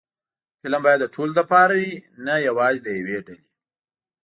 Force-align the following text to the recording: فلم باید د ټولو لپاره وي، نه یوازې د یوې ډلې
فلم 0.61 0.81
باید 0.85 0.99
د 1.01 1.05
ټولو 1.15 1.33
لپاره 1.39 1.73
وي، 1.81 1.93
نه 2.25 2.33
یوازې 2.47 2.81
د 2.83 2.87
یوې 2.99 3.17
ډلې 3.27 3.39